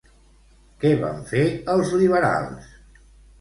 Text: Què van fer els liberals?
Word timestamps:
Què 0.83 0.93
van 1.01 1.19
fer 1.33 1.43
els 1.75 1.93
liberals? 2.01 2.73